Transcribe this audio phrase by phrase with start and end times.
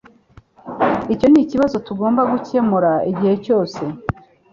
[1.13, 3.81] Icyo nikibazo tugomba gukemura igihe cyose.